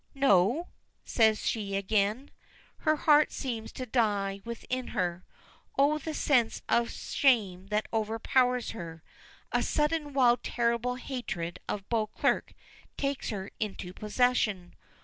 "No," 0.15 0.69
says 1.05 1.45
she 1.45 1.75
again. 1.75 2.31
Her 2.77 2.95
heart 2.95 3.31
seems 3.31 3.71
to 3.73 3.85
die 3.85 4.41
within 4.43 4.87
her. 4.97 5.27
Oh, 5.77 5.99
the 5.99 6.15
sense 6.15 6.63
of 6.67 6.89
shame 6.89 7.67
that 7.67 7.85
overpowers 7.93 8.71
her. 8.71 9.03
A 9.51 9.61
sudden 9.61 10.11
wild, 10.13 10.41
terrible 10.41 10.95
hatred 10.95 11.59
of 11.69 11.87
Beauclerk 11.87 12.53
takes 12.97 13.29
her 13.29 13.51
into 13.59 13.93
possession. 13.93 14.73